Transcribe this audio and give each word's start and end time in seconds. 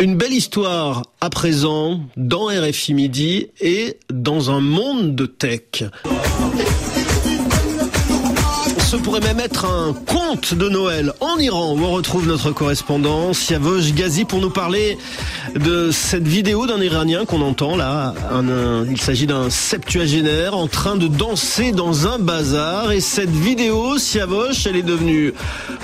Une 0.00 0.16
belle 0.16 0.32
histoire 0.32 1.02
à 1.20 1.30
présent 1.30 2.00
dans 2.16 2.46
RFI 2.46 2.94
Midi 2.94 3.50
et 3.60 3.98
dans 4.10 4.50
un 4.50 4.60
monde 4.60 5.14
de 5.14 5.26
tech 5.26 5.84
ce 8.94 8.98
pourrait 9.00 9.20
même 9.20 9.40
être 9.40 9.64
un 9.64 9.92
conte 9.92 10.54
de 10.54 10.68
Noël 10.68 11.12
en 11.18 11.36
Iran 11.38 11.74
où 11.76 11.82
on 11.82 11.90
retrouve 11.90 12.28
notre 12.28 12.52
correspondant 12.52 13.32
Siavosh 13.32 13.92
Ghazi 13.92 14.24
pour 14.24 14.40
nous 14.40 14.50
parler 14.50 14.98
de 15.56 15.90
cette 15.90 16.28
vidéo 16.28 16.68
d'un 16.68 16.80
Iranien 16.80 17.24
qu'on 17.24 17.40
entend 17.40 17.76
là. 17.76 18.14
il 18.88 19.00
s'agit 19.00 19.26
d'un 19.26 19.50
septuagénaire 19.50 20.56
en 20.56 20.68
train 20.68 20.94
de 20.94 21.08
danser 21.08 21.72
dans 21.72 22.06
un 22.06 22.20
bazar 22.20 22.92
et 22.92 23.00
cette 23.00 23.30
vidéo, 23.30 23.98
Siavosh, 23.98 24.66
elle 24.66 24.76
est 24.76 24.82
devenue 24.82 25.34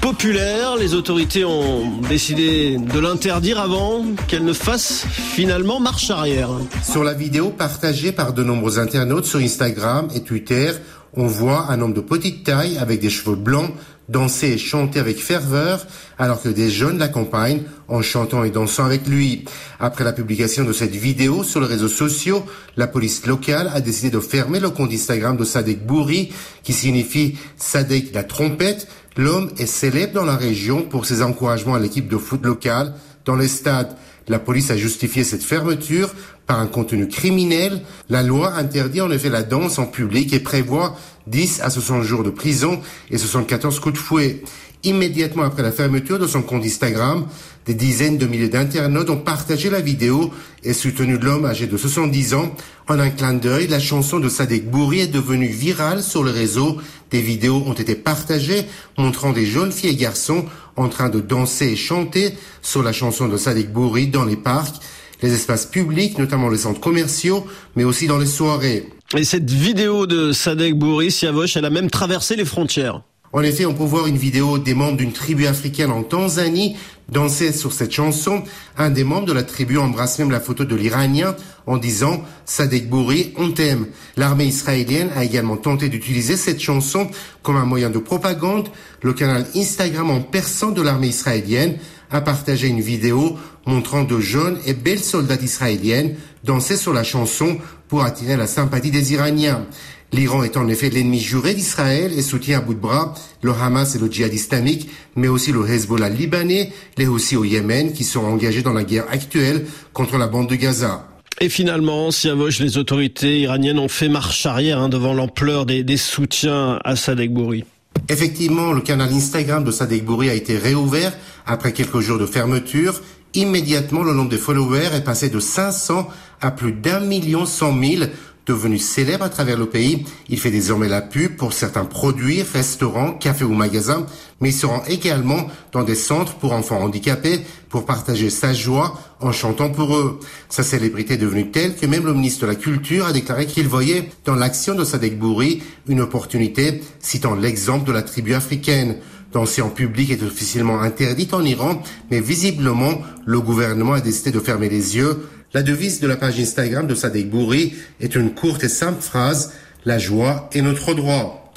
populaire. 0.00 0.76
Les 0.76 0.94
autorités 0.94 1.44
ont 1.44 2.00
décidé 2.08 2.78
de 2.78 2.98
l'interdire 2.98 3.60
avant 3.60 4.02
qu'elle 4.28 4.44
ne 4.44 4.54
fasse 4.54 5.04
finalement 5.10 5.78
marche 5.78 6.08
arrière. 6.10 6.48
Sur 6.82 7.04
la 7.04 7.12
vidéo 7.12 7.50
partagée 7.50 8.12
par 8.12 8.32
de 8.32 8.42
nombreux 8.42 8.78
internautes 8.78 9.26
sur 9.26 9.40
Instagram 9.40 10.08
et 10.14 10.22
Twitter, 10.22 10.70
on 11.16 11.26
voit 11.26 11.70
un 11.70 11.80
homme 11.80 11.92
de 11.92 12.00
petite 12.00 12.44
taille 12.44 12.78
avec 12.78 13.00
des 13.00 13.10
cheveux 13.10 13.36
blancs 13.36 13.72
danser 14.08 14.48
et 14.48 14.58
chanter 14.58 15.00
avec 15.00 15.18
ferveur 15.18 15.86
alors 16.18 16.42
que 16.42 16.48
des 16.48 16.70
jeunes 16.70 16.98
l'accompagnent 16.98 17.62
en 17.88 18.02
chantant 18.02 18.44
et 18.44 18.50
dansant 18.50 18.84
avec 18.84 19.06
lui. 19.06 19.44
Après 19.80 20.04
la 20.04 20.12
publication 20.12 20.64
de 20.64 20.72
cette 20.72 20.94
vidéo 20.94 21.42
sur 21.42 21.60
les 21.60 21.66
réseaux 21.66 21.88
sociaux, 21.88 22.44
la 22.76 22.86
police 22.86 23.26
locale 23.26 23.70
a 23.74 23.80
décidé 23.80 24.10
de 24.10 24.20
fermer 24.20 24.60
le 24.60 24.70
compte 24.70 24.92
Instagram 24.92 25.36
de 25.36 25.44
Sadek 25.44 25.86
Bouri 25.86 26.32
qui 26.62 26.72
signifie 26.72 27.38
Sadek 27.56 28.12
la 28.14 28.24
trompette. 28.24 28.88
L'homme 29.16 29.50
est 29.58 29.66
célèbre 29.66 30.12
dans 30.12 30.24
la 30.24 30.36
région 30.36 30.82
pour 30.82 31.06
ses 31.06 31.22
encouragements 31.22 31.74
à 31.74 31.80
l'équipe 31.80 32.08
de 32.08 32.18
foot 32.18 32.44
locale 32.44 32.94
dans 33.24 33.36
les 33.36 33.48
stades. 33.48 33.96
La 34.26 34.38
police 34.38 34.70
a 34.70 34.76
justifié 34.76 35.22
cette 35.22 35.42
fermeture 35.42 36.14
par 36.46 36.60
un 36.60 36.66
contenu 36.66 37.08
criminel. 37.08 37.82
La 38.08 38.22
loi 38.22 38.54
interdit 38.54 39.00
en 39.00 39.10
effet 39.10 39.30
la 39.30 39.42
danse 39.42 39.78
en 39.78 39.86
public 39.86 40.32
et 40.32 40.40
prévoit 40.40 40.96
10 41.26 41.60
à 41.62 41.70
60 41.70 42.02
jours 42.02 42.22
de 42.22 42.30
prison 42.30 42.80
et 43.10 43.18
74 43.18 43.80
coups 43.80 43.94
de 43.94 43.98
fouet. 43.98 44.42
Immédiatement 44.84 45.44
après 45.44 45.62
la 45.62 45.72
fermeture 45.72 46.18
de 46.18 46.26
son 46.26 46.42
compte 46.42 46.62
Instagram, 46.62 47.26
des 47.64 47.72
dizaines 47.72 48.18
de 48.18 48.26
milliers 48.26 48.50
d'internautes 48.50 49.08
ont 49.08 49.16
partagé 49.16 49.70
la 49.70 49.80
vidéo 49.80 50.30
et 50.62 50.74
soutenu 50.74 51.16
l'homme 51.16 51.46
âgé 51.46 51.66
de 51.66 51.78
70 51.78 52.34
ans. 52.34 52.54
En 52.86 52.98
un 52.98 53.08
clin 53.08 53.32
d'œil, 53.32 53.66
la 53.66 53.80
chanson 53.80 54.20
de 54.20 54.28
Sadek 54.28 54.70
Bouri 54.70 55.00
est 55.00 55.06
devenue 55.06 55.48
virale 55.48 56.02
sur 56.02 56.22
le 56.22 56.30
réseau. 56.30 56.76
Des 57.10 57.22
vidéos 57.22 57.62
ont 57.66 57.72
été 57.72 57.94
partagées 57.94 58.66
montrant 58.98 59.32
des 59.32 59.46
jeunes 59.46 59.72
filles 59.72 59.90
et 59.90 59.96
garçons 59.96 60.44
en 60.76 60.90
train 60.90 61.08
de 61.08 61.20
danser 61.20 61.68
et 61.68 61.76
chanter 61.76 62.34
sur 62.60 62.82
la 62.82 62.92
chanson 62.92 63.26
de 63.28 63.38
Sadek 63.38 63.72
Bouri 63.72 64.08
dans 64.08 64.26
les 64.26 64.36
parcs, 64.36 64.82
les 65.22 65.32
espaces 65.32 65.66
publics, 65.66 66.18
notamment 66.18 66.48
les 66.48 66.58
centres 66.58 66.80
commerciaux, 66.80 67.46
mais 67.76 67.84
aussi 67.84 68.06
dans 68.06 68.18
les 68.18 68.26
soirées. 68.26 68.88
Et 69.16 69.24
cette 69.24 69.50
vidéo 69.50 70.06
de 70.06 70.32
Sadek 70.32 70.74
Bouri, 70.74 71.10
Siavosh, 71.10 71.56
elle 71.56 71.64
a 71.64 71.70
même 71.70 71.90
traversé 71.90 72.36
les 72.36 72.44
frontières. 72.44 73.02
En 73.32 73.42
effet, 73.42 73.66
on 73.66 73.74
peut 73.74 73.82
voir 73.82 74.06
une 74.06 74.16
vidéo 74.16 74.58
des 74.58 74.74
membres 74.74 74.96
d'une 74.96 75.12
tribu 75.12 75.46
africaine 75.46 75.90
en 75.90 76.04
Tanzanie 76.04 76.76
danser 77.08 77.52
sur 77.52 77.72
cette 77.72 77.92
chanson. 77.92 78.44
Un 78.78 78.90
des 78.90 79.04
membres 79.04 79.26
de 79.26 79.32
la 79.32 79.42
tribu 79.42 79.76
embrasse 79.76 80.18
même 80.18 80.30
la 80.30 80.40
photo 80.40 80.64
de 80.64 80.76
l'Iranien 80.76 81.34
en 81.66 81.76
disant 81.76 82.22
Sadek 82.44 82.88
Bouri, 82.88 83.32
on 83.36 83.50
t'aime. 83.50 83.86
L'armée 84.16 84.46
israélienne 84.46 85.10
a 85.16 85.24
également 85.24 85.56
tenté 85.56 85.88
d'utiliser 85.88 86.36
cette 86.36 86.60
chanson 86.60 87.10
comme 87.42 87.56
un 87.56 87.64
moyen 87.64 87.90
de 87.90 87.98
propagande. 87.98 88.68
Le 89.02 89.12
canal 89.12 89.46
Instagram 89.54 90.10
en 90.10 90.20
persan 90.20 90.70
de 90.70 90.82
l'armée 90.82 91.08
israélienne 91.08 91.78
a 92.14 92.20
partagé 92.20 92.68
une 92.68 92.80
vidéo 92.80 93.36
montrant 93.66 94.04
de 94.04 94.20
jeunes 94.20 94.58
et 94.66 94.72
belles 94.74 95.02
soldats 95.02 95.34
israéliennes 95.42 96.14
danser 96.44 96.76
sur 96.76 96.92
la 96.92 97.02
chanson 97.02 97.58
pour 97.88 98.04
attirer 98.04 98.36
la 98.36 98.46
sympathie 98.46 98.90
des 98.90 99.12
Iraniens. 99.12 99.66
L'Iran 100.12 100.44
est 100.44 100.56
en 100.56 100.68
effet 100.68 100.90
l'ennemi 100.90 101.18
juré 101.18 101.54
d'Israël 101.54 102.12
et 102.16 102.22
soutient 102.22 102.58
à 102.58 102.60
bout 102.60 102.74
de 102.74 102.78
bras 102.78 103.14
le 103.42 103.50
Hamas 103.50 103.96
et 103.96 103.98
le 103.98 104.06
djihad 104.06 104.32
islamique, 104.32 104.88
mais 105.16 105.26
aussi 105.26 105.50
le 105.50 105.68
Hezbollah 105.68 106.08
libanais, 106.08 106.72
les 106.96 107.08
aussi 107.08 107.36
au 107.36 107.44
Yémen, 107.44 107.92
qui 107.92 108.04
sont 108.04 108.24
engagés 108.24 108.62
dans 108.62 108.72
la 108.72 108.84
guerre 108.84 109.06
actuelle 109.10 109.66
contre 109.92 110.16
la 110.16 110.28
bande 110.28 110.48
de 110.48 110.54
Gaza. 110.54 111.08
Et 111.40 111.48
finalement, 111.48 112.12
Siavosh, 112.12 112.60
les 112.60 112.78
autorités 112.78 113.40
iraniennes 113.40 113.80
ont 113.80 113.88
fait 113.88 114.08
marche 114.08 114.46
arrière 114.46 114.78
hein, 114.78 114.88
devant 114.88 115.14
l'ampleur 115.14 115.66
des, 115.66 115.96
soutiens 115.96 116.78
à 116.84 116.94
Sadek 116.94 117.32
Bouri. 117.32 117.64
Effectivement, 118.08 118.72
le 118.72 118.82
canal 118.82 119.12
Instagram 119.12 119.64
de 119.64 119.70
Sadek 119.70 120.04
Bouri 120.04 120.28
a 120.28 120.34
été 120.34 120.58
réouvert 120.58 121.12
après 121.46 121.72
quelques 121.72 122.00
jours 122.00 122.18
de 122.18 122.26
fermeture. 122.26 123.00
Immédiatement, 123.32 124.02
le 124.02 124.12
nombre 124.12 124.30
de 124.30 124.36
followers 124.36 124.94
est 124.94 125.04
passé 125.04 125.30
de 125.30 125.40
500 125.40 126.08
à 126.40 126.50
plus 126.50 126.72
d'un 126.72 127.00
million 127.00 127.46
cent 127.46 127.72
mille 127.72 128.10
Devenu 128.46 128.78
célèbre 128.78 129.24
à 129.24 129.30
travers 129.30 129.58
le 129.58 129.64
pays, 129.64 130.04
il 130.28 130.38
fait 130.38 130.50
désormais 130.50 130.88
la 130.88 131.00
pub 131.00 131.34
pour 131.36 131.54
certains 131.54 131.86
produits, 131.86 132.42
restaurants, 132.42 133.12
cafés 133.12 133.44
ou 133.44 133.54
magasins, 133.54 134.04
mais 134.40 134.50
il 134.50 134.52
se 134.52 134.66
rend 134.66 134.82
également 134.86 135.46
dans 135.72 135.82
des 135.82 135.94
centres 135.94 136.34
pour 136.34 136.52
enfants 136.52 136.82
handicapés 136.82 137.40
pour 137.70 137.86
partager 137.86 138.28
sa 138.28 138.52
joie 138.52 139.00
en 139.20 139.32
chantant 139.32 139.70
pour 139.70 139.96
eux. 139.96 140.20
Sa 140.50 140.62
célébrité 140.62 141.14
est 141.14 141.18
devenue 141.18 141.50
telle 141.50 141.74
que 141.74 141.86
même 141.86 142.04
le 142.04 142.12
ministre 142.12 142.42
de 142.42 142.48
la 142.48 142.54
Culture 142.54 143.06
a 143.06 143.14
déclaré 143.14 143.46
qu'il 143.46 143.66
voyait 143.66 144.10
dans 144.26 144.34
l'action 144.34 144.74
de 144.74 144.84
Sadek 144.84 145.18
Bouri 145.18 145.62
une 145.88 146.02
opportunité, 146.02 146.82
citant 147.00 147.36
l'exemple 147.36 147.86
de 147.86 147.92
la 147.92 148.02
tribu 148.02 148.34
africaine. 148.34 148.96
Danser 149.32 149.62
en 149.62 149.70
public 149.70 150.10
est 150.10 150.22
officiellement 150.22 150.82
interdite 150.82 151.34
en 151.34 151.42
Iran, 151.42 151.82
mais 152.10 152.20
visiblement, 152.20 153.00
le 153.24 153.40
gouvernement 153.40 153.94
a 153.94 154.00
décidé 154.00 154.30
de 154.30 154.38
fermer 154.38 154.68
les 154.68 154.96
yeux 154.96 155.26
la 155.54 155.62
devise 155.62 156.00
de 156.00 156.08
la 156.08 156.16
page 156.16 156.40
Instagram 156.40 156.86
de 156.86 156.94
Sadek 156.96 157.30
Bouri 157.30 157.74
est 158.00 158.16
une 158.16 158.34
courte 158.34 158.64
et 158.64 158.68
simple 158.68 159.00
phrase 159.00 159.52
La 159.84 159.98
joie 159.98 160.50
est 160.52 160.62
notre 160.62 160.94
droit. 160.94 161.52